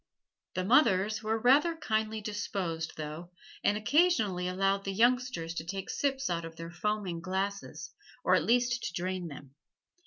The 0.55 0.63
mothers 0.65 1.21
were 1.21 1.37
rather 1.37 1.75
kindly 1.77 2.21
disposed, 2.21 2.93
though, 2.97 3.29
and 3.63 3.77
occasionally 3.77 4.47
allowed 4.47 4.83
the 4.83 4.91
youngsters 4.91 5.53
to 5.53 5.63
take 5.63 5.91
sips 5.91 6.27
out 6.27 6.43
of 6.43 6.55
their 6.55 6.71
foaming 6.71 7.21
glasses, 7.21 7.91
or 8.23 8.33
at 8.33 8.43
least 8.45 8.81
to 8.85 8.93
drain 8.93 9.27
them. 9.27 9.53